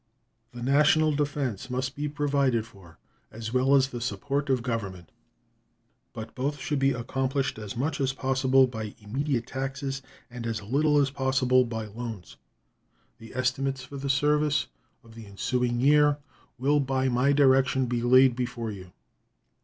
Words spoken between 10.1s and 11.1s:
and as little